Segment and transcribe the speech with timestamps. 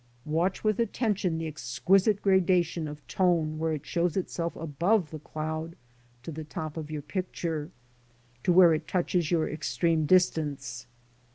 [0.25, 5.75] Watch with attention the exquisite gradation of tone where it shows itself above the cloud
[6.23, 7.69] to the top of your picture,
[8.41, 10.87] to where it touches your extreme distance.